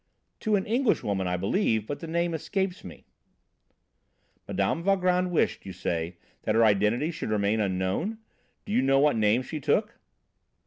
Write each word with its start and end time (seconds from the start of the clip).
"To 0.39 0.55
an 0.55 0.65
Englishwoman, 0.65 1.27
I 1.27 1.37
believe, 1.37 1.85
but 1.85 1.99
the 1.99 2.07
name 2.07 2.33
escapes 2.33 2.83
me." 2.83 3.05
"Mme. 4.47 4.81
Valgrand 4.81 5.29
wished, 5.29 5.63
you 5.63 5.73
say, 5.73 6.17
that 6.41 6.55
her 6.55 6.65
identity 6.65 7.11
should 7.11 7.29
remain 7.29 7.59
unknown? 7.59 8.17
Do 8.65 8.71
you 8.73 8.81
know 8.81 8.97
what 8.97 9.15
name 9.15 9.43
she 9.43 9.59
took?" 9.59 9.99